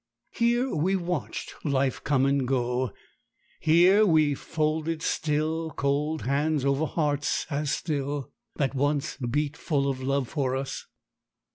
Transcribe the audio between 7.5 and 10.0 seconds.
as still, that once beat full